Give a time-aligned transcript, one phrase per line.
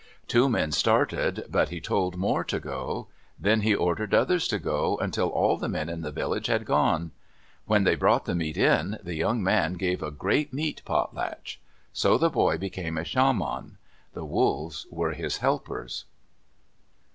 [0.27, 3.05] Two men started, but he told more to go.
[3.39, 7.11] Then he ordered others to go, until all the men in the village had gone.
[7.67, 11.59] When they brought the meat in, the young man gave a great meat potlatch.
[11.93, 13.77] So the boy became a shaman.
[14.13, 16.05] The wolves were his helpers.